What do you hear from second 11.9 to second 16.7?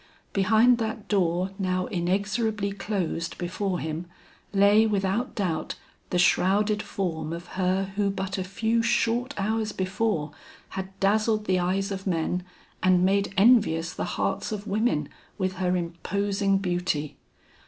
of men and made envious the hearts of women with her imposing